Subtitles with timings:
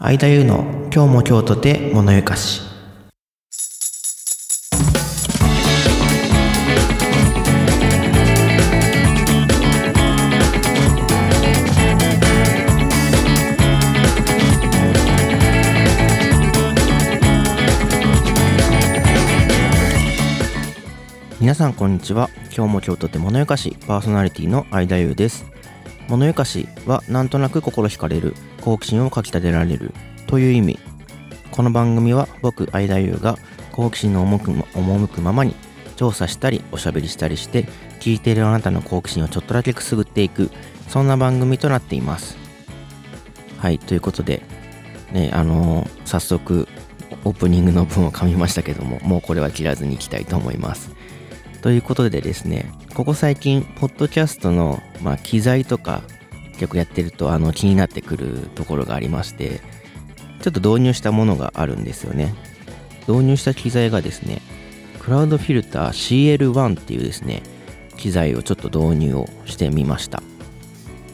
[0.00, 2.62] 相田優の今日も京都で物ゆかし。
[21.40, 22.30] 皆さんこんにちは。
[22.56, 25.57] 今日も京都で物ゆかしパーソナリティの相田優です。
[26.08, 28.34] 物ゆかしはなんとなく心惹かれる。
[28.62, 29.92] 好奇心をかき立てられる。
[30.26, 30.78] という意味。
[31.50, 33.36] この番組は僕相田優が
[33.72, 35.54] 好奇心の赴く赴くままに
[35.96, 37.64] 調査したりおしゃべりしたりして
[38.00, 40.50] 聞いているあなたの好奇心をちょっとだけくすぐっていく。
[40.88, 42.38] そんな番組となっています。
[43.58, 44.42] はいということで
[45.12, 46.68] ねあのー早速
[47.24, 50.90] オープニングの文を噛みましたけどももうこれは切らずにいきたいと思います。
[51.62, 56.02] ということでですねここ最近ポッドキャストの、まあ、機材とか
[56.52, 59.60] 結構やってるとあの気になってくるところがありまして
[60.40, 62.34] ちょっと導入したものがあるんですよね。
[63.08, 64.40] 導入した機材がですね
[65.00, 67.42] クラウドフィルター CL1 っていうですね
[67.96, 70.22] 機材をちょっと導入をしてみました。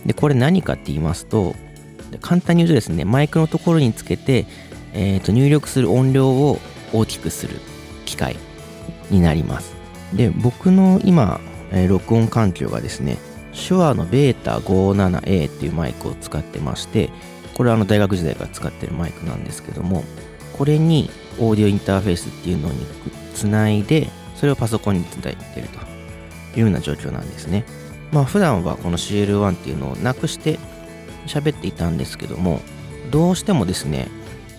[0.04, 1.54] でこれ何かって言いますと
[2.20, 4.46] 簡単に言うとですねマイクのところにつけて、
[4.92, 6.58] えーと入力する音量を
[6.92, 7.60] 大きくする
[8.04, 8.36] 機械
[9.10, 9.73] になります。
[10.14, 13.18] で僕の今、えー録音環境がですね
[13.54, 17.10] 手話の β57A っていうマイクを使ってまして
[17.54, 20.04] これはあの大学時代から使ってるマイクなんですけども
[20.56, 22.84] これにオーディオインターフェースっていうのに
[23.34, 25.78] つないでそれをパソコンにつないでると
[26.58, 27.64] いうような状況なんですね。
[28.12, 30.58] まあ普段はこの CL1 っていうのをなくして
[31.26, 32.60] 喋っていたんですけども
[33.10, 34.08] どうしてもですね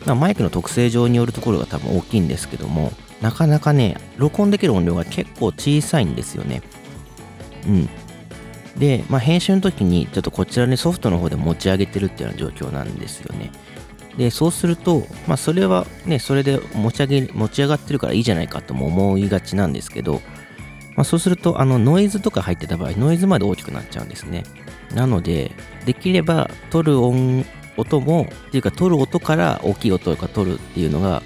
[0.06, 6.62] まマイクの特性上によるところが多分大きいんですけどもなかなかね録音できる音量が結構小さいんですよね。
[7.68, 7.90] うん。
[8.78, 13.52] で、まあ、編集の時にちょっとこちらにソフトの方で持ち上げてるっていうような状況なんですよね。
[14.18, 20.22] でそうすると、まあ、それはねそれで持ち上げ持ち上がってるからいいじゃないかとも思いがちなんですけど、
[20.96, 24.44] まあ、そうするとあのノイズとか入ってた場合ノイズまで大きくなっちゃうんですね。
[24.94, 25.52] なので
[25.86, 27.46] できれば取る音
[27.78, 31.22] 音もっていうか取る音から大きい音が取るっていうのが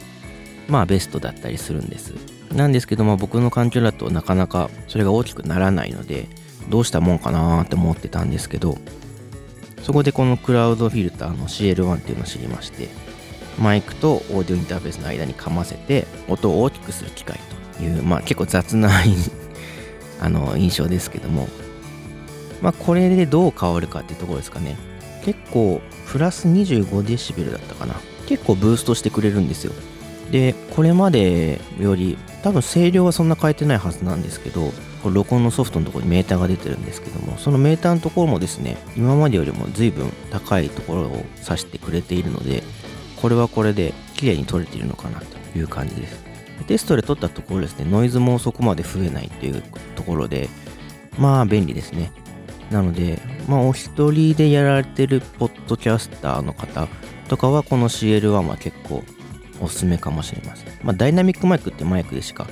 [0.69, 2.13] まあベストだったりするんです。
[2.53, 6.27] なんですけども僕の環境だとなかなかそれが大きくならないので
[6.69, 8.77] どうしたもんかなーって思ってたんですけど
[9.83, 12.89] そこでこのクラウドフィルターの CL1 っていうのを知りまして
[13.59, 17.39] マイクとオーディオインターフェースの間にかませて音を大きくする機械
[17.77, 18.89] というまあ結構雑な
[20.21, 21.47] あの印象ですけども
[22.61, 24.75] まあこれでどう変わるかっていうところですかね。
[25.23, 27.95] 結構プラス25デシベルだったかな。
[28.27, 29.73] 結構ブーストしてくれるんですよ。
[30.31, 42.63] でこれまでより多分声量はそんな変えてないはずなんですけどこれ録音のソフトのところにメーターが出てるんですけどもそのメーターのところもですね今までよりも随分高いところを指してくれているので
[43.21, 46.29] これはこれで綺麗に撮れているのかなという感じです。
[46.67, 49.63] テストで撮ったところですねノイズもそこまで増えないっていう
[49.95, 50.49] ところで
[51.17, 52.11] まあ便利ですね。
[52.69, 56.87] なのでまあお一人でやられてるポッドキャスターの方
[57.29, 59.03] とかはこの CL1 は結構
[59.59, 60.73] おすすめかもしれません。
[60.83, 62.47] まあ、ダイナミックマイクってマイクでしか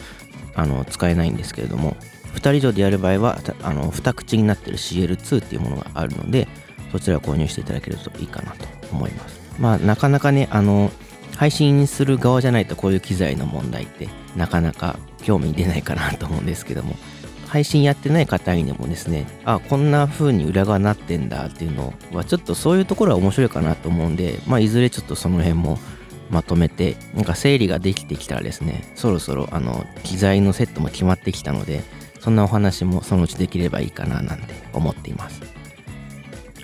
[0.56, 1.96] あの使えないんですけれども、
[2.34, 6.48] 2人以上でやる場合は、あの2口になってる CL2 っていうものがあるので、
[6.92, 9.40] そちらを購入していただけるといいかなと思います。
[9.60, 10.92] まあ、なかなかね、あの、
[11.36, 16.96] 配信する側じゃないとこういう機材の問題ってなかなか興味出ないかなと思うんですけども、
[17.48, 25.80] 配信やってない方にでもですね、あ、こんな風に裏側なってんだっていうのは、ちょっとそういうところは面白いかなと思うんで、まあ、いずれちょっとその辺も
[26.30, 31.82] まとめてなんか整理ができてきたらですねそろそろあの機材のセットも決まってきたので
[32.20, 35.42] そんなお話もそのうちできればいいかななんて思っています。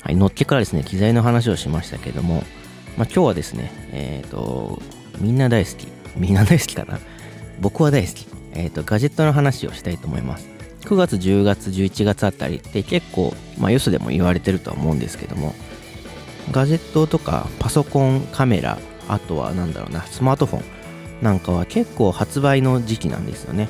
[0.01, 2.43] はいのっけからですね機材の話をしましたけども、まあ、
[3.05, 4.81] 今日はですねえっ、と
[5.19, 5.87] みんな大好き
[6.17, 6.99] みんな大好きかな？
[7.61, 10.53] 僕は大好きえっ、とガジェットの話をしたいと思います。
[10.83, 15.55] 9月10月11月あたりって結構まあよそでも言われてるとは思うんですけども
[16.51, 18.77] ガジェットとかパソコンカメラ
[19.07, 20.63] あとはなんだろうなスマートフォン
[21.23, 23.69] なんかは結構発売の時期なんですよね。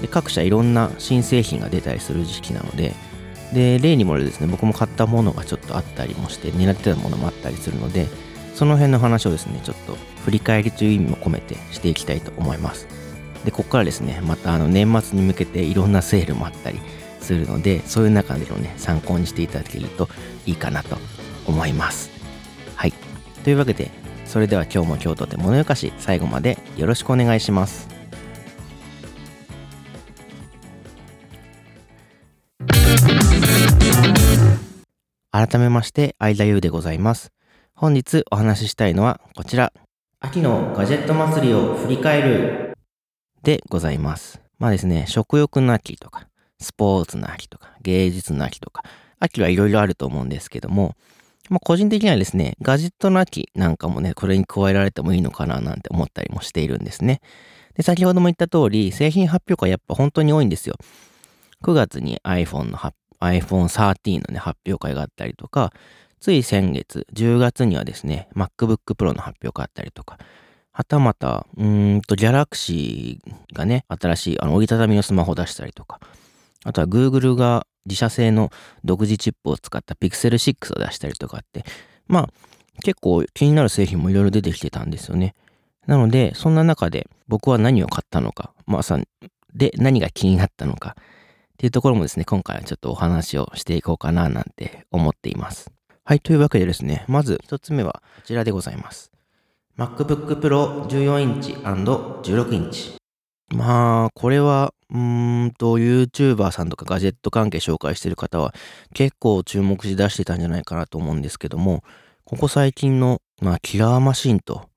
[0.00, 2.94] で各社いろんな新製品が出たりする時期なので
[3.52, 8.08] で例にもですね僕も買ったものがちょっとあったりもして狙ってたものもあったりするので
[8.54, 12.86] その辺の話をですねちょっと振り返りという意味も込めてしていきたいと思います。
[13.44, 16.80] でここからですねまたあの年末に向けていろんなセールもあったり
[17.20, 20.08] するのでそういう中でのね参考にしていただけると
[20.46, 20.96] いいかなと
[21.46, 22.10] 思います。
[22.74, 22.92] はい。
[23.42, 23.90] というわけで
[24.34, 27.88] それでは今日も京都で物よかし最後までよろしくお願いします
[35.30, 37.30] 改めまして相田優でございます
[37.76, 39.72] 本日お話ししたいのはこちら。
[40.18, 42.76] 秋のガジェット祭りを振り返る
[43.44, 44.40] でございます。
[44.58, 46.26] まあですね、食欲の秋とか、
[46.60, 48.82] スポーツの秋とか、芸術の秋とか、
[49.20, 50.96] 秋はいろいろあると思うんですけども、
[51.50, 57.20] まあ、個人的にはですね、ガジェットの秋なんかもね、これに加えられてもいいのかななんて思ったりもしているんですね。
[57.74, 60.76] で、先ほども言った通り、製品発表会やっぱ本当に多いんですよ。
[61.62, 62.78] 9月に iPhone の
[63.20, 65.72] iPhone 13のね、発表会があったりとか、
[66.20, 70.18] つい先月、10月にはですね、MacBook Pro の発表があったりとか、
[70.72, 73.18] はたまた、うんと、Galaxy
[73.52, 76.00] がね、新しい、あの、折りたたみのスマホ出したりとか、
[76.64, 78.50] あとは Google が自社製の
[78.84, 81.64] 独自チップを使った Pixel 6を出したりとかって、
[82.06, 82.28] まあ、
[82.82, 85.34] 結構気になる製品もいろいろ出てきてたんですよね。
[85.86, 88.98] なので、そんな中で僕は何を買ったのか、まあさ、
[89.54, 90.96] で、何が気になったのか、
[91.54, 95.70] っていうところもですね、今回はちょっとお話をしていこうかななんて思っています。
[96.04, 99.12] はい、というわけでですね、まず一つ目はこちらでございます。
[99.78, 103.03] MacBook Pro 14インチ &16 インチ。
[103.48, 108.54] まあ、これは、うーんと、YouTuber さんとかガジェット関係紹介してる方は
[108.94, 111.82] 結構注目し出してたんじゃないかなと思うんですけども、
[112.24, 114.68] ここ最近の、まあ、キラーマシンと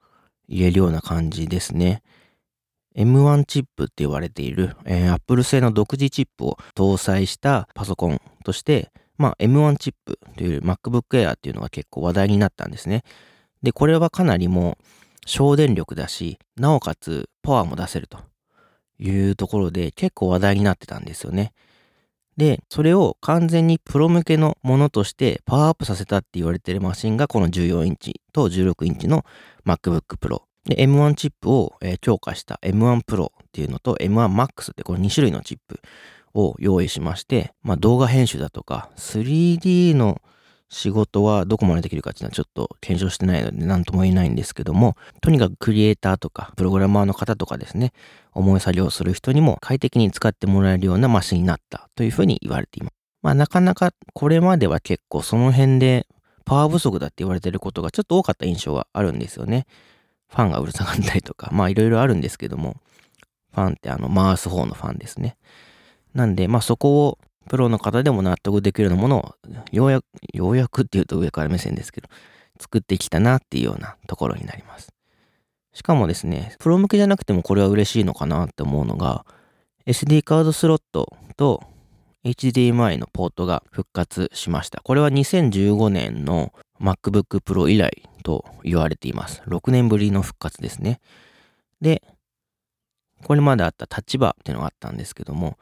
[0.49, 2.01] 言えるような感じですね。
[2.95, 13.03] M1 チップって言われている、えー、Apple 製の独自チップを搭載したパソコンとして、まあ、M1 チップという MacBook Air っていうのが結構話題になったんですね。
[13.61, 14.83] で、これはかなりもう
[15.25, 18.19] 省電力だし、なおかつパワーも出せると
[18.99, 21.53] いうところで結構話題になってたんですよね。
[22.37, 29.25] で、それを完全にプロ向けのものとしてパワーアップさせたって言われてるマシンがこの14インチと16インチの
[29.65, 30.43] MacBook Pro。
[30.65, 35.79] で、M1 チップを、強化した M1 Pro っていうのと M1 Max ってこの2種類のチップ
[36.33, 40.21] を用意しまして、まあ、動画編集だとか 3D の
[40.69, 47.93] 仕事はどこまでできるかっていうのはちょっと検証してないので何とも言えないんですけども、とにかくクリエイターとかプログラマーの方とかですね、
[48.33, 52.93] 重い作業をする人にも快適に使ってもらえるようなマシンになったというふうに言われています。
[53.21, 56.05] まあなかなかこれまでは結構その辺で
[56.45, 59.65] パワー不足だって言われてることがちょっと多かった印象があるんですよね。
[60.29, 62.75] ファンがうるさかったりとか、まあいろいろあるんですけども、
[63.53, 65.37] ファンってあの回す方のファンですね。
[66.13, 67.17] なんで、まあそこを
[67.47, 69.35] プロの方でも納得できるようなものを、
[69.71, 72.09] ようやく、ようやくっていうと上から目線ですけど、
[72.59, 74.89] 作ってきたなっていうようなところになります。
[75.73, 79.25] しかもですね、プロ向けじゃなくてもこれは嬉しいのかなって思うのが、
[79.85, 81.63] SD カードスロットと
[82.25, 84.81] HDMI のポートが復活しました。
[84.81, 86.51] これは2015年の
[86.81, 89.41] MacBook Pro 以来と言われています。
[89.47, 90.99] 6年ぶりの復活ですね。
[91.79, 92.01] で、
[93.23, 95.57] これまであった立場っていうのがあったんですけども、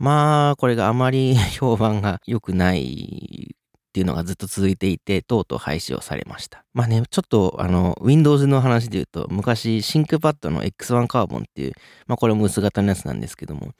[0.00, 6.64] まあ、これがあまり評判が良くないっていうのがずっと続いていて、とうとう廃止をされました。
[6.72, 11.72] まあね、ちょっとあの、Windows の話で言うと、昔、シンクパッドの X1 カーボンっていう、
[12.06, 13.72] まあこれも薄型のやつなんですけども、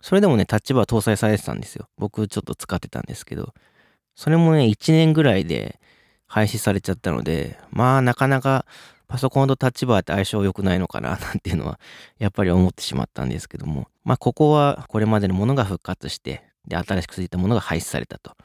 [0.00, 1.88] それでもね、タッチバー搭載されてたんですよ。
[1.98, 3.52] 僕ちょっと使ってたんですけど、
[4.14, 5.78] それもね、1年ぐらいで
[6.26, 8.66] 廃止されちゃったので、まあなかなか
[9.08, 11.78] パソコンとタッチバーって相性良くないのかな なんていうのは
[12.18, 18.36] やっぱり思ってしまったんですけども、まあここはこれまでのものが復活して、で、新しくついたものが廃止されたと。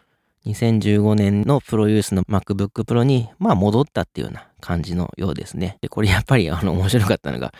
[0.45, 5.77] 2015年のプロユースの MacBook Pro に、まあ戻ったっていうような感じのようですね。
[5.81, 7.53] で、これやっぱりあの面白かったのが、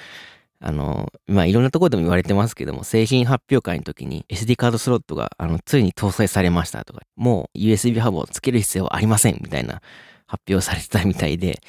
[0.61, 9.81] あの、まあ、いろんなところでも言われてますけども、製品発表会の時に SD カードスロットが、あの、ついに搭載されましたとか、もう USB ハブをつける必要はありませんみたいな
[10.29, 11.59] 発表されてたみたいで、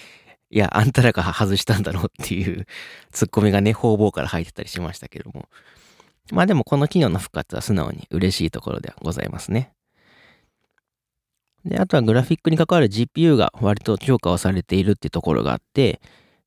[0.50, 2.66] いや、あんたらが外したんだろうっていう
[3.10, 5.48] ツッコミがね、方々から入ってたりしましたけども。
[6.30, 9.72] まあでもこの機能の復活は素直に嬉しいところではございますね。
[11.64, 16.00] で、あとはグラフィックに関わる GPU が割と強化をされているっていうところがあって、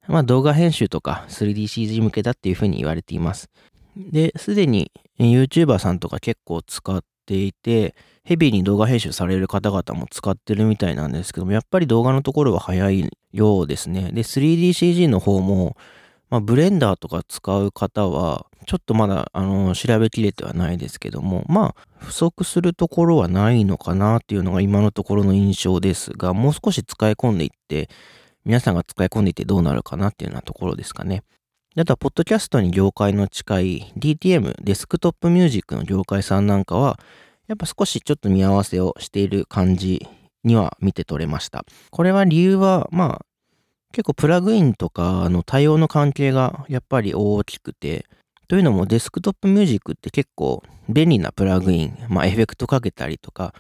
[0.08, 3.50] まあ動画編集とか 3DCG 向けだっていうふうに言われています。
[3.98, 14.12] で、すでに YouTuber さんとか結構使っていて、ヘビーに動画編集される方々も使ってるみたいなんですけども、やっぱり動画のところは早いようですね。
[14.14, 15.76] で、3DCG の方も、
[16.30, 27.90] まあ、ブレンダーとか使う方は、ちょっとまだ、あの、調べきれてはないですけども、まあ、不足するところはないのかなっていうのが今のところの印象ですが、もう少し使い込んでいって、
[28.46, 31.24] 皆さんが使い込んでいってどうなるかなっていうようなところですかね。
[31.76, 37.00] あとは、ポッドキャストに業界の近い DTM、デスクトップミュージックの業界さんなんかは、
[37.48, 40.08] やっぱ少しちょっと見合わせをしている感じ
[40.44, 41.66] には見て取れました。
[41.90, 43.26] これは理由は、まあ、
[43.92, 48.06] 結構プラグインとかの対応の関係がやっぱり大きくて、
[48.48, 53.56] というのもデスクトップミュージックって結構便利なプラグイン、まあエフェクトかけたりとか、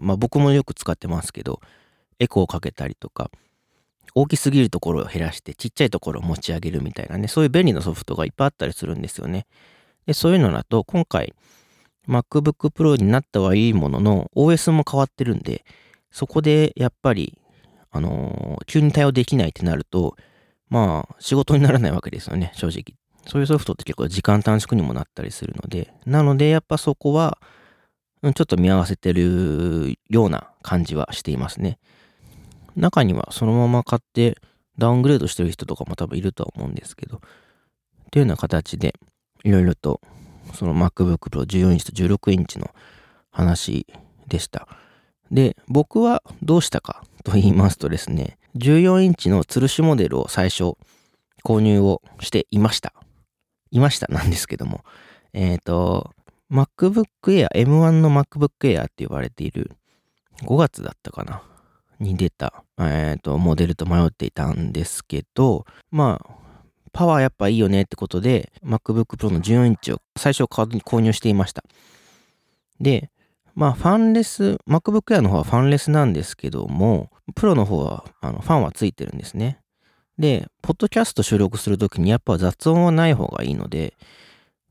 [0.00, 1.60] まあ僕もよく使ってますけど、
[2.18, 3.30] エコーかけたりとか、
[4.14, 9.46] 大きすぎるところを減らしてちっちゃいところを持ち上げるみたいなね、そういう便利なソフトがいっぱいあったりするんですよね。
[10.06, 11.34] で、そういうのだと今回
[12.08, 15.64] MacBook Pro になったはいいものの OS も変わってるんで、
[16.10, 17.38] そこでやっぱり、
[17.90, 20.16] あのー、急に対応できないってなると、
[20.68, 22.96] まあ仕事にならないわけですよね、正直。
[23.26, 27.38] そういうソフトって結構時間短縮にもなったりするので、なのでやっぱそこは、
[28.22, 31.78] ちょっと見合わせてるような感じはしていますね。
[32.76, 34.36] 中にはそのまま買って
[34.78, 37.20] ダウングレードしてる人とかも多分いるとは思うんですけど、っ
[38.10, 38.94] ていうような形で
[39.44, 40.00] いろいろと
[40.54, 42.70] その MacBook Pro 14インチと16インチの
[43.30, 43.86] 話
[44.28, 44.68] でした。
[45.30, 50.74] で、僕はどうしたかと言いますとですね、14インチの吊るしモデルを最初
[51.42, 52.92] 購入をしていました。
[53.70, 54.84] いましたなんですけども、
[55.32, 56.10] えっ、ー、と、
[56.50, 59.70] MacBook Air、M1 の MacBook Air って言われている
[60.42, 61.42] 5月だったかな
[61.98, 66.34] に出た、えっ、ー、と、モデルと迷っていたんですけど、まあ、
[66.92, 71.64] パワーやっぱいいよねってことで、MacBook Pro の14インチを最初購入していました。
[72.80, 73.10] で、
[73.54, 79.58] まあ、ファンレス、MacBook Air の方はファンレスなんですけども、プロの方は、あの、ファンはついてるんですね。
[80.18, 83.94] で、ポッドキャスト収録するときにやっぱ雑音はない方がいいので、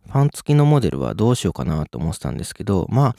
[0.07, 3.15] ファン付きのモデルはどうしようかなと思ってたんですけど、まあ、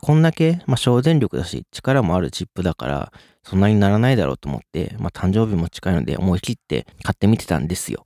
[0.00, 3.12] こんだけ、まあ、省電力だし、力もあるチップだから、
[3.42, 8.04] そんなにならないだろうと思って、まあ、誕生日も近いので思い切って買ってみてたんですよ。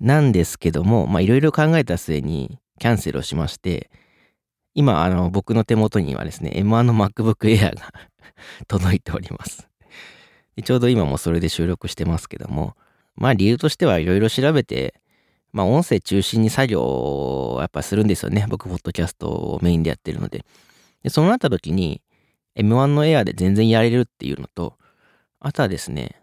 [0.00, 3.90] なんですけども、まあ、いろいろ考えた末にキャンセルをしまして、
[4.74, 7.92] 今、あの、僕の手元にはですね、M1 の MacBook Air が
[8.66, 9.68] 届いております
[10.62, 12.76] ちょうど今もそれで収録してますけども、
[13.16, 14.94] まあ理由としてはいろいろ調べて、
[15.52, 18.46] まあ音声中心に作業をやっぱするんですよね。
[18.48, 20.44] 僕、ポッドキャストをメインでやってるので。
[21.04, 22.02] で、そうなった時に、
[22.56, 24.76] M1 の Air で全然やれるっていうのと、
[25.38, 26.22] あとはですね、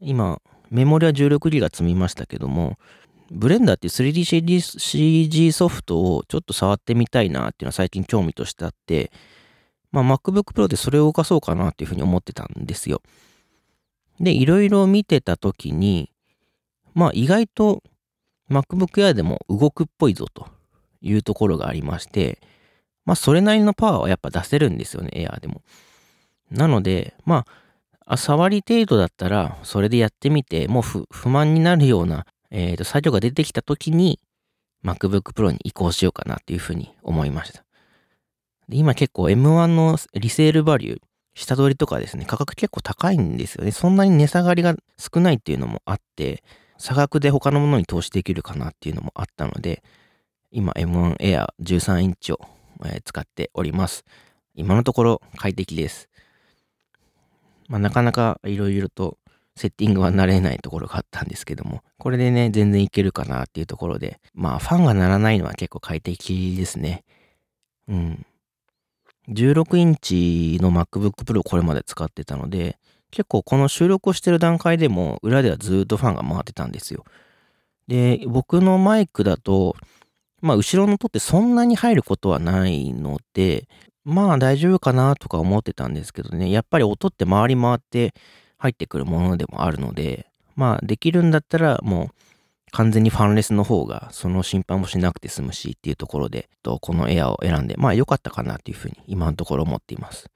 [0.00, 2.78] 今、メモリは 16GB 積みましたけども、
[3.30, 9.10] ブレンダーっていう 3DCG ソフトをちょっと触ってみたいなっていうのは最近興味としてあって、
[9.90, 13.02] まあ MacBook Pro でそれを動かそうかなっていうふうに思ってたんですよ。
[14.20, 16.10] で、いろいろ見てた時に、
[16.94, 17.82] まあ意外と
[18.50, 20.46] MacBook Air でも動くっぽいぞと
[21.02, 22.40] いうところがありまして、
[23.06, 25.62] まあそれなりのパワーはやっぱ出せるんですよね、Air でも。
[26.50, 27.46] なので、ま
[28.04, 34.20] あ、触り程度だったらそれでやってみて、もう不満になるようなえー、と作業が出てきた時に
[34.84, 37.64] MacBook Pro に移行しようかなっていうふうに思いました。
[38.68, 41.00] で今結構 M1 のリセールバリュー、
[41.34, 43.72] 下取りとかですね、価格結構高いんですよね。
[43.72, 46.42] そんなに値下がりが少ないっていうのもあって、
[46.78, 49.82] 差額で他のものに投資できるかなっていうのもあったので、
[50.50, 52.40] 今 M1 Air 13インチを、
[52.84, 54.04] え、使っております。
[54.54, 56.08] 今のところ快適です。
[57.68, 59.18] まあ、なかなかいろいろと
[59.56, 67.04] セッティングは慣れないところがあったんですけども、これでね、全然いけるかなっていうところで、まあ、ファンが鳴らないのは結構快適ですね。
[67.88, 68.26] うん。
[69.28, 72.78] 16インチの MacBook Pro これまで使ってたので、
[73.10, 77.04] 結構この収録をしてる段階でも裏ではずっとファンが回ってたんですよ。
[77.88, 79.76] で、僕のマイクだと、
[80.46, 83.68] まあ後ろの音ってそんなに入ることはないので、
[84.04, 88.14] まあ大丈夫かなとか思ってたんですけどね、やっぱり音って回り回って
[88.58, 92.08] 入ってくるものでもあるので、まあできるんだったらもう
[92.70, 100.30] 完全にファンレスの方がその心配もしなくて済むしっていうところで、とこのエアを選んで、まあ良かったかなっていうふうに今のところ思っています。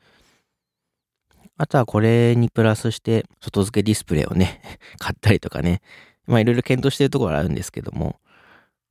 [1.57, 4.61] あとはこれにプラスして外付けディスプレイをね、
[4.99, 5.83] 買ったりとかね、
[6.26, 8.19] まあいろいろ検討してるところあるんですけども、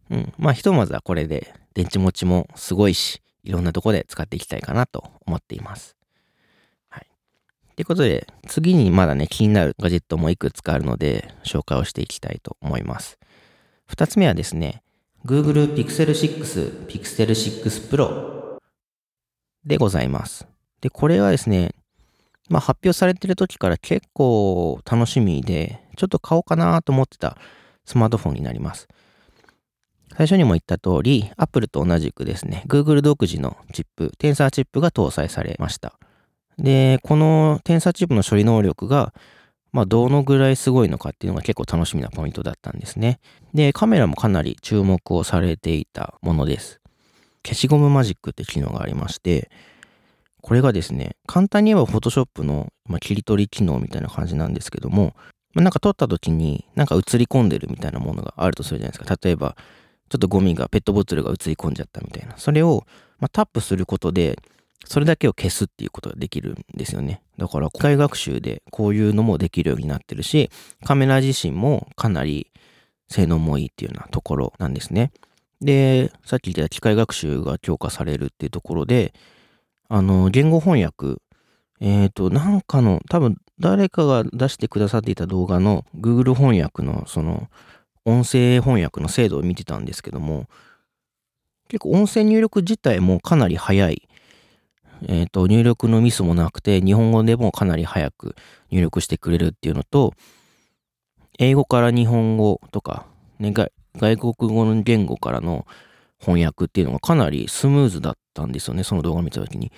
[0.10, 6.00] うん、まあひとまずはこれで電池持ちもすごいし、いろんなとこで使っていきたいかなと思っています。
[7.80, 13.18] ということで、次にまだね、気になるガジェットもいくつかあるので、紹介をしていきたいと思います。
[13.86, 14.84] 二つ目はですね、
[15.25, 18.58] Google Pixel 6 Pixel 6 Pro
[19.66, 20.46] でございます。
[20.82, 21.74] で、これはですね、
[22.50, 27.38] まあ発表されてる時から結構楽しみで、ちょっと買おうかなと思ってた
[27.86, 28.89] スマートフォンになります。
[30.16, 35.94] 最初にも言った通り、Apple と同じくですね、Google 独自のチップ、テンサーチップが搭載されました。
[36.58, 39.13] で、このテンサーチップの処理能力が、
[39.72, 43.20] まあ、どのぐらいすごいのかっていうのが結構楽しみなポイントだったんですね。
[43.54, 46.82] で、カメラもかなり注目をされていたものです。
[47.46, 49.50] 消しゴムマジックって機能がありまして、
[50.42, 55.16] これがですね、簡単に言えば Photoshop の、まあ、切り取り機能みたいな感じなんですけども、
[55.54, 59.18] まあ、なんか撮った時になんか映り込んでるみたいなものがあるとするじゃないですか。
[59.22, 59.56] 例えば、
[60.10, 62.38] ちょっとゴミが、ペットボトルが映り込んじゃったみたいな。
[62.38, 62.86] それを、
[63.20, 64.38] まあ、タップすることで、
[64.86, 67.22] それだけを消すっていうことができるんですよね。
[67.38, 70.50] だから機械学習でこういうのもできるようになってるし、
[70.86, 72.48] カメラ自身もかなり
[73.08, 75.12] 性能もいいっていうようなところなんですね。
[75.62, 79.13] で、さっき言った機械学習が強化されるっていうところで、
[79.89, 81.18] あの、言語翻訳、
[81.82, 87.50] えっ、ー、と、なんかの、多分誰かが出してくださっていた動画の Google 翻訳のその
[88.10, 90.48] 音声翻訳の精度を見てたんですけども、
[91.68, 94.08] 結構音声入力自体もかなり早い。
[95.08, 98.36] えっ、ー、と、入力のミスもなくて、日本語でもかなり早く
[98.70, 100.13] 入力してくれるっていうのと、
[101.38, 103.06] 英語から日本語とか、
[103.39, 103.54] ね、
[103.96, 105.66] 外国語の言語からの
[106.20, 109.72] 翻訳っていうのがかなりスムーズだったんですよね、その動画を見たときに。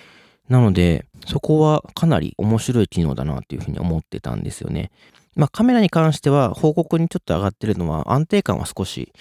[0.48, 4.90] なので、そこはかなり面白い機能だなっていうふうに思ってたんですよね。
[5.34, 9.12] まあカメラに関しては報告にちょっと上がってるのは安定感は少し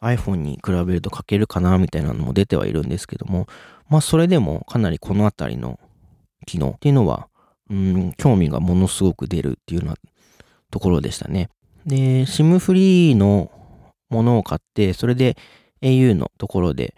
[0.00, 3.46] iPhone に比べると欠けるかなみたいなのも出てはいるんですけども、
[3.88, 5.78] まあそれでもかなりこのあたりの
[6.46, 7.28] 機能っていうのは、
[7.70, 9.96] うん、興味がものすごく出るっていうような
[10.70, 11.50] ところでしたね。
[11.86, 13.50] で、SIM フリーの
[14.10, 15.36] ものを買って、それで
[15.82, 16.94] au のところで、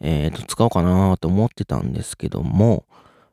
[0.00, 2.84] えっ、ー、と、使おうかなと思ってたんですけども、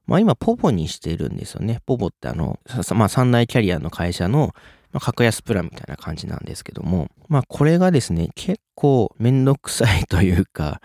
[0.05, 1.79] まあ今、ポポにしてるんですよね。
[1.85, 2.59] ポポってあの、
[2.95, 4.53] まあ三大キャリアの会社の、
[4.99, 10.81] 格安プランみたいな感じなんですけども、まあこれがですね、結構めんどくさいというか、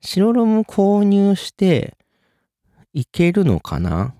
[0.00, 1.96] 白ロム購入して
[2.92, 4.14] いけるのかな？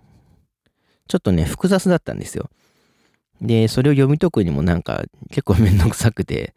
[1.09, 2.51] ちょっとね、複雑だったんですよ。
[3.41, 6.55] で、それを読み解くにもなんか結構めんどくさくて、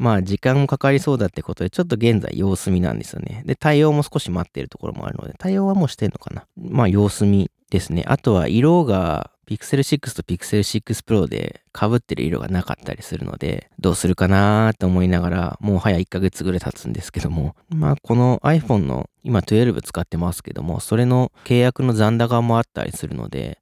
[0.00, 3.42] まあ時間もかかりそうだってことで、ちょっと現在様子見なんですよね。
[3.44, 6.46] で、対応も少し待ってるところもあるので、対応はもうしてんのかな。
[6.56, 8.04] まあ様子見ですね。
[8.06, 23.58] あとは色が Pixel 6と Pixel 6 Pro で被ってる色がなかったりするので、どうするかなーって思いながら、もう早1ヶ月ぐらい経つんですけども、まあこの iPhone の今12使ってますけども、それの契約の残高もあったりするので、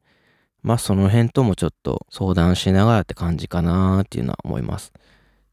[0.62, 4.92] まあその辺ともちょっと相談しながらって感じかなーっていうのは思います。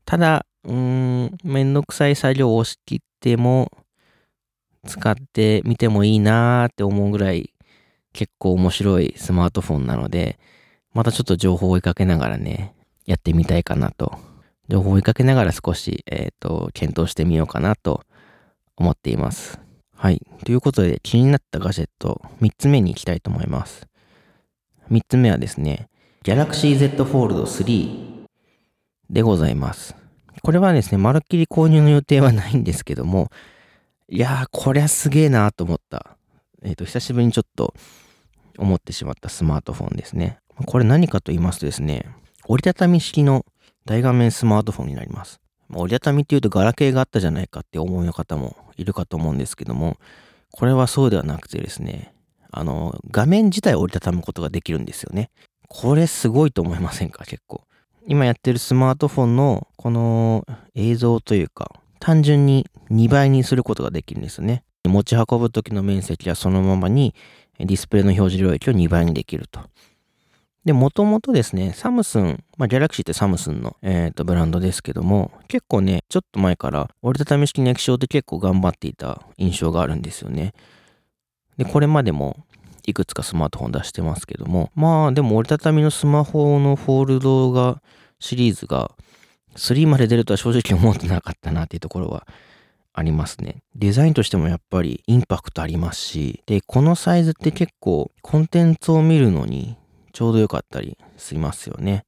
[0.05, 3.71] ただ、うーん、めんどくさい作業を押し切っても、
[4.85, 7.51] 使ってみてもいいなーって思うぐらい
[8.13, 10.39] 結構面白いスマートフォンなので、
[10.93, 12.73] またちょっと情報を追いかけながらね、
[13.05, 14.17] やってみたいかなと。
[14.69, 18.03] 情報を追いかけながら少し、えっ、ー、と、検討してみようかなと
[18.77, 19.59] 思っています。
[19.95, 20.21] はい。
[20.43, 23.87] ということで、気になったガジェット3つ目に行きたいと思います。
[24.89, 25.89] 3つ目はですね、
[26.23, 28.25] Galaxy Z Fold 3
[29.09, 30.04] でございます。
[30.45, 33.31] これはですね、まるっきり購入の予定はないんですけども、
[34.07, 36.17] いやー、こりゃすげえなーと思った。
[36.61, 37.73] えっ、ー、と、久しぶりにちょっと
[38.59, 40.37] 思ってしまったスマートフォンですね。
[40.67, 42.05] これ何かと言いますとですね、
[42.45, 43.43] 折りたたみ式の
[43.85, 45.39] 大画面スマートフォンになります。
[45.73, 49.97] 折りたたみっていうとガラケーがあったじゃないかって思いの方もいるかと思うんですけども、
[50.51, 52.13] これはそうではなくてですね、
[52.51, 55.31] あの、画面自体折りたたむことができるんですよね。
[55.69, 57.25] これすごいと思いませんか？
[57.25, 57.63] 結構。
[58.07, 64.63] 今やってるスマートフォンのこの映像というか、単純に2倍にすることができるんですね。
[64.85, 67.15] 持ち運ぶ時の面積はそのままに
[67.59, 69.59] ディスプレイの表示領域を2倍にできると。
[70.65, 80.53] で、もともとですね、サムスン、まあ、ギャラクシーってサムスンの、えー、とブランドですけども、結構ね、ちょっと前から折りたたみ式の液晶って結構頑張っていた印象があるんですよね。
[81.57, 82.37] で、これまでも
[82.85, 87.81] いくつかスマートフォン出してますけども、まあでも折りたたみのスマホのフォールドが、
[88.19, 88.91] シリーズが
[89.55, 92.27] 3まで出るとは正直思ってなかったなっていうところは
[92.93, 93.57] ありますね。
[93.75, 99.77] デザインとしてもやっぱりインパクトありますし、で、このサイズって結構コンテンツを見るのに
[100.13, 102.05] ちょうどよかったりしますよね。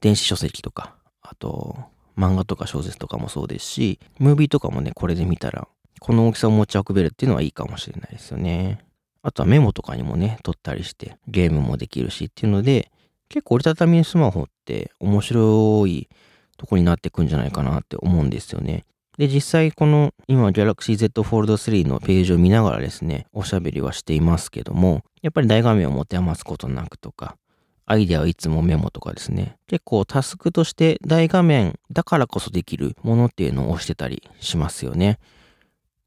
[0.00, 1.76] 電子書籍とか、あと
[2.16, 5.68] 漫画とか小説とかもそうですし、ムービーとかもね、これで見たら、
[6.00, 8.85] この大きさを持ち運べるっていうのはいいかもしれないですよね。
[9.26, 12.92] あとはメモとかにもね、撮ったりしてゲームもできるしっていうので、
[13.28, 16.08] 結構折りたたみスマホって面白い
[16.56, 18.84] とこになってくんじゃないかなって思うんですよね。
[19.18, 27.36] で、実際この今 Galaxy Z Fold 3のページを見ながらですね、おしゃべりはしていますけども、やっぱり大画面を持て余すことなくとか、
[27.84, 35.18] アイデアはいつもメモとかですね、結構タスクとして大画面だからこそできるものっていうのを押してたりしますよね。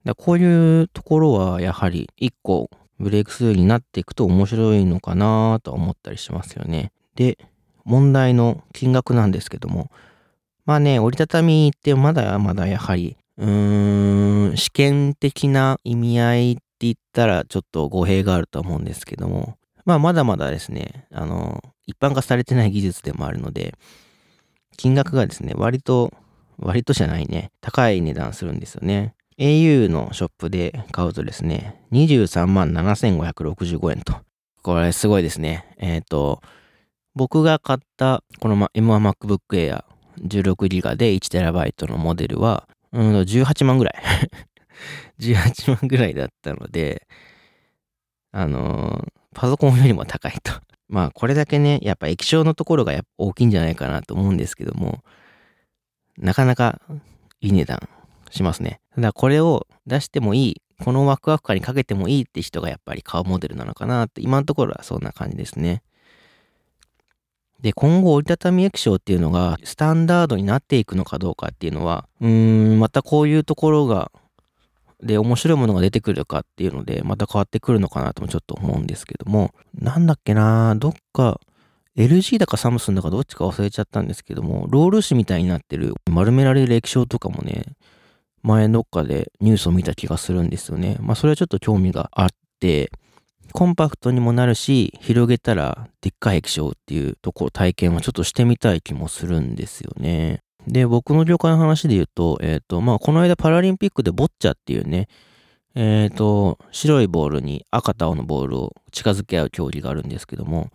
[0.05, 6.91] だこういうところはやはり一個ブレイクスルーになっていくと面白いのかなと思ったりしますよね。
[7.15, 7.37] で、
[7.85, 9.89] 問題の金額なんですけども、
[10.65, 23.73] まあね、折りたたみってまだまだやはり、うーん、試験的な意味合いって言ったらちょっと語弊があると思うんですけども、まあまだまだですね、あの、一般化されてない技術でもあるので、
[24.77, 26.13] 金額がですね、割と、
[26.59, 29.15] 割とじゃないね、高い値段するんですよね。
[29.39, 34.13] Au のショップで買うとですね、23万7565円と。
[34.61, 35.65] これすごいですね。
[35.77, 36.41] えっ、ー、と、
[37.15, 39.83] 僕が買ったこの M1MacBook Air
[40.21, 43.93] 16GB で 1TB のモデルは、うん、18万ぐらい。
[45.19, 47.07] 18万ぐらいだったので、
[48.31, 50.51] あのー、パソコンよりも高いと。
[50.89, 55.03] まあ、これだけね、やっぱ液晶のところが大きいんじゃないかなと思うんですけども、
[56.17, 56.81] なかなか
[57.39, 57.87] いい値段
[58.29, 58.81] しますね。
[58.95, 65.83] ただこれを出してもいい、このワクワク感にかけてもいいって人がやっぱり買うモデルなのかなって、今のところはそんな感じですね。
[67.61, 74.11] で、今後折りたたみ液晶っていうのがスタンダードになっていくのかどうかっていうのは、うーん、またこういうところが、
[75.01, 81.39] で、面白いものが出てくるかっていうので、また変わってくるのかなともちょっと思うんですけども、なんだっけなどっか、
[81.97, 87.65] LG だかサムスンだかどっちか忘れちゃったんですけども、ロール紙みたいになってる丸められる液晶とかもね、
[88.43, 90.97] 前どっかでニュースを見た気がするんですよね。
[90.99, 92.91] まあそれはちょっと興味があって、
[93.51, 100.41] コンパクトにもなるし、広げたらでっかい液晶っていうところ体験はちょっとしてみたい気もするんですよね。
[100.67, 105.07] で、僕の業界の話で言うと、えっ、ー、と、まあ、この間パラリンピックでボッチャっていうね、
[105.73, 110.71] えっ、ー、と、白いボールに赤と青のボールを近づけ合う競技があるんですけども、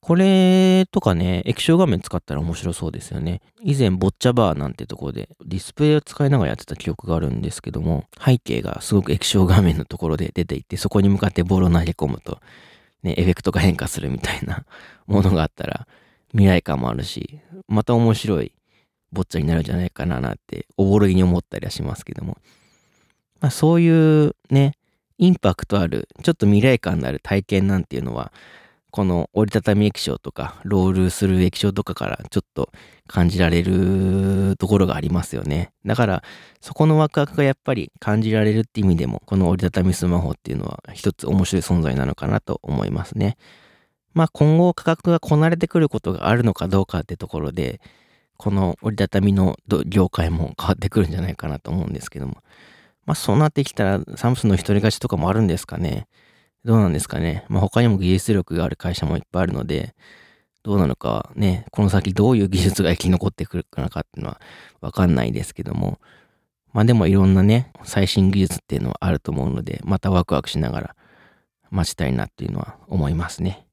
[0.00, 3.42] これとかね、液晶画面使ったら面白そうですよね。
[3.62, 12.40] 以前、ボッチャバーなんてとこでディスプレイを使いながらやってた記憶があるんですけども、背景がすごく液晶画面のところで出ていって、そこに向かってボールを投げ込むと、
[13.02, 14.64] ね、エフェクトが変化するみたいな
[15.06, 15.86] ものがあったら、
[16.30, 18.52] 未来感もあるし、また面白い
[19.12, 22.38] ボッチャになるんじゃないかななんて、おぼろげに思ったりはしますけども。
[23.40, 24.74] まあ、そういうね、
[25.18, 28.32] インパクトある、ちょっと未来感のある体験なんていうのは、
[28.90, 32.70] この折りたたみ液晶とか、ロールする液晶とかからちょっと
[33.06, 35.72] 感じられるところがありますよね。
[35.86, 36.22] だから、
[36.60, 43.36] そこのワクワクがやっぱり感じられるって意味でも、この折りたたみスマホっていうのは一つ面白い存在なのかなと思いますね。
[44.12, 47.80] まあ今後価格がこなれてくることがあるのかどうかってところで、
[48.36, 52.38] この折りたたみの業界も変わってくるんじゃないかなと思うんですけども。
[53.06, 56.06] まあそうなってきたらサムスンの一人勝ちとかもあるんですかね。
[56.64, 57.44] どうなんですかね。
[57.48, 59.94] まあ、他にも技術力がある会社もいっぱいあるので、
[60.62, 64.40] どうなのかね、この先どういう技術が生き残ってくるかなかっていうのは
[64.80, 65.98] わかんないですけども、
[66.72, 70.96] まあでもいろんなね、最新技術っていうのはあると思うので、またワクワクしながら
[71.70, 73.66] 待ちたいなっていうのは思いますね。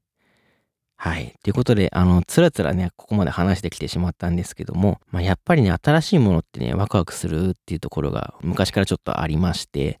[0.96, 1.36] はい。
[1.44, 10.00] ということで、あの、つらつらね、ここまで話してきてしまったんですけども、まあ、やっぱりね、新しいものってね、ワクワクするっていうところが昔からちょっとありまして、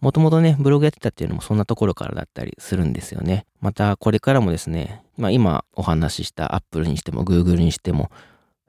[0.00, 3.46] もともとね、ブログやってたっていうのもそんなところからだったりするんですよね。
[3.60, 8.10] また、これからもですね、まあ今お話しした Apple にしても Google にしても、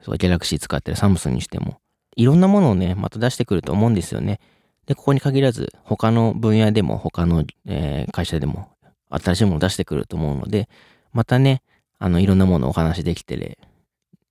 [0.02, 1.80] そう Galaxy 使ってる Samsung にしても、
[2.16, 4.40] いろんなものをね、また出してくると思うんですよね。
[4.86, 8.70] で、ここに限らず、他の分野でも、他の、えー、会社でも、
[9.10, 10.68] 新しいものを出してくると思うので、
[11.14, 11.62] またね、
[12.00, 13.58] あの、いろんなものをお話しできてれ、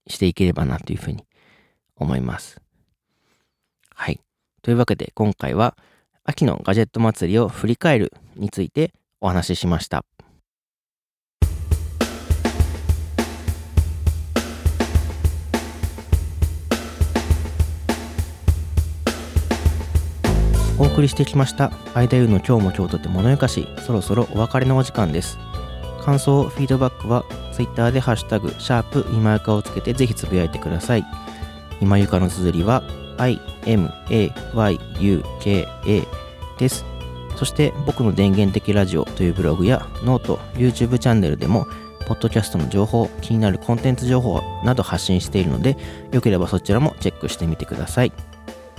[0.06, 1.24] していければなというふうに
[1.96, 2.60] 思います。
[3.94, 4.20] はい。
[4.62, 5.76] というわけで、今回は、
[6.24, 10.04] 秋のガジェット祭りを振り返るについてお話ししました。
[20.78, 25.38] お送りしてきました「間ゆの今日も今日とて物よかし」そろそろお別れのお時間です
[26.00, 31.04] 感想フィードバックは Twitter で「ハッシュタグシャープ今ゆか」をつけてぜひつぶやいてください
[31.82, 32.82] 今ゆかの綴りは
[33.64, 34.06] imayuka
[36.58, 36.84] です。
[37.36, 41.66] そして僕の電源的ラジオというブログや note、YouTube チャンネルでも
[42.06, 45.76] ポッドキャストの情報、気になるコンテンツ情報など発信しているので、
[46.10, 48.12] よければそちらもチェックしてみてください。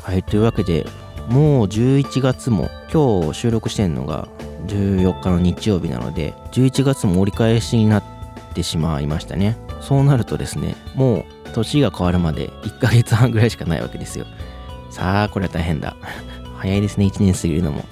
[0.04, 0.86] はい、というわけで、
[1.30, 4.28] もう11月も、今日収録してるのが
[4.68, 8.04] 14日の日曜日なので、11月も折り返しになっ
[8.54, 9.56] てしまいましたね。
[9.80, 14.26] そうなるとですね、もう年が変わるまで1ヶ月半ぐらいしかないわけですよ。
[14.90, 15.96] さあ、これは大変だ。
[16.58, 17.86] 早いですね、1年過ぎるのも。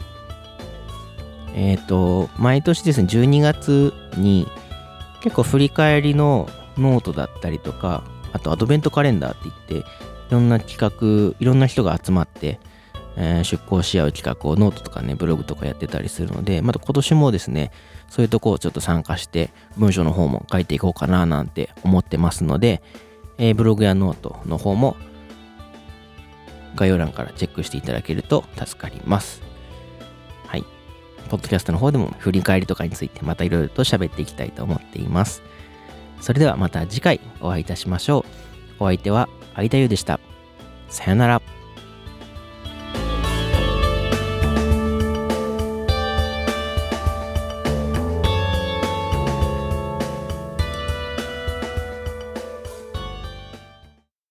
[1.56, 4.48] えっ、ー、と、毎年ですね、12月に
[5.22, 9.90] 結構振り返りのノートだったりとか、あとアドベントカレンダーって言って、
[10.30, 12.60] いろんな企画、いろんな人が集まって、
[13.16, 17.72] えー、投稿し合う企画をノートとかね、ブログとかやってたりするので、また今年もですね、
[18.08, 22.82] そういうとこをちょっと参加して、文章の方も書いていこうかななんて思ってますので、
[23.40, 24.96] えー、ブログやノートの方も
[26.76, 29.42] 概要欄からチェックしていただけると助かります。
[30.46, 30.64] はい。
[31.30, 35.42] ポッドキャストの方でも振り返りとかについてまたいろいろと喋っていきたいと思っています。
[36.22, 38.26] それではまた次回お会いいたしましょ
[38.80, 38.84] う。
[38.84, 40.20] お相手は相田優でした。
[40.90, 41.59] さよなら。